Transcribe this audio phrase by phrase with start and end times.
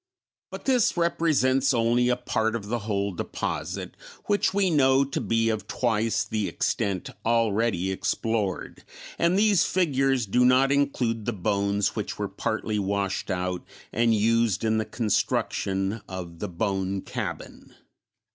[0.49, 5.49] But this represents only a part of the whole deposit, which we know to be
[5.49, 8.83] of twice the extent already explored,
[9.19, 14.63] and these figures do not include the bones which were partly washed out and used
[14.63, 17.75] in the construction of the Bone Cabin.